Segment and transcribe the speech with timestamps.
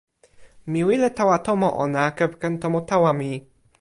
[0.71, 3.31] mi wile tawa tomo ona kepeken tomo tawa mi.